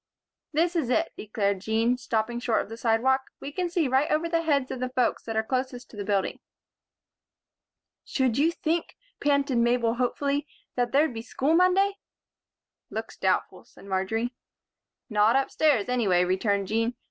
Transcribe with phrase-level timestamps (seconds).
[0.51, 3.29] "This is it," declared Jean, stopping short on the sidewalk.
[3.39, 6.03] "We can see right over the heads of the folks that are close to the
[6.03, 6.39] building."
[8.03, 11.99] "Should you think," panted Mabel, hopefully, "that there'd be school Monday?"
[12.89, 14.33] "Looks doubtful," said Marjory.
[15.07, 16.95] "Not upstairs, anyway," returned Jean.